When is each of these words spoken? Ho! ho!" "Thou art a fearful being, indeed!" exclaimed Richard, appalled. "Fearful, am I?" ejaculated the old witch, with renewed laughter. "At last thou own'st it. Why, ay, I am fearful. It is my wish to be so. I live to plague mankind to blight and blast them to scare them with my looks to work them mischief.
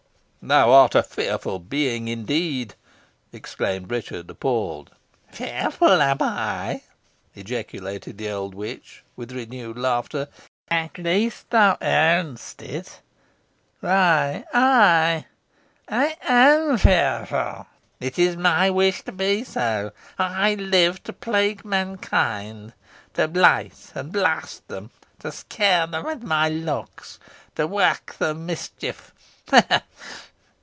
Ho! 0.43 0.47
ho!" 0.47 0.47
"Thou 0.47 0.71
art 0.71 0.95
a 0.95 1.03
fearful 1.03 1.59
being, 1.59 2.07
indeed!" 2.07 2.73
exclaimed 3.31 3.91
Richard, 3.91 4.27
appalled. 4.27 4.89
"Fearful, 5.29 6.01
am 6.01 6.17
I?" 6.19 6.81
ejaculated 7.35 8.17
the 8.17 8.31
old 8.31 8.55
witch, 8.55 9.03
with 9.15 9.33
renewed 9.33 9.77
laughter. 9.77 10.27
"At 10.67 10.97
last 10.97 11.51
thou 11.51 11.75
own'st 11.79 12.59
it. 12.63 13.01
Why, 13.81 14.43
ay, 14.51 15.27
I 15.87 16.17
am 16.27 16.75
fearful. 16.79 17.67
It 17.99 18.17
is 18.17 18.35
my 18.35 18.71
wish 18.71 19.03
to 19.03 19.11
be 19.11 19.43
so. 19.43 19.91
I 20.17 20.55
live 20.55 21.03
to 21.03 21.13
plague 21.13 21.63
mankind 21.63 22.73
to 23.13 23.27
blight 23.27 23.91
and 23.93 24.11
blast 24.11 24.67
them 24.69 24.89
to 25.19 25.31
scare 25.31 25.85
them 25.85 26.03
with 26.05 26.23
my 26.23 26.49
looks 26.49 27.19
to 27.57 27.67
work 27.67 28.15
them 28.17 28.47
mischief. 28.47 29.13